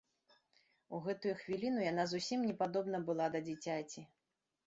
У 0.97 1.01
гэтую 1.07 1.33
хвіліну 1.41 1.83
яна 1.91 2.05
зусім 2.15 2.39
не 2.51 2.55
падобна 2.61 2.97
была 3.09 3.25
да 3.35 3.39
дзіцяці. 3.49 4.01